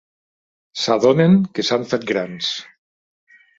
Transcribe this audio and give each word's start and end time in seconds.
S'adonen 0.83 1.37
que 1.59 1.67
s'han 1.69 1.87
fet 1.93 2.09
grans. 2.15 2.51